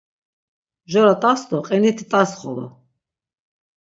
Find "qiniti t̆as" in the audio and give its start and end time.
1.67-2.31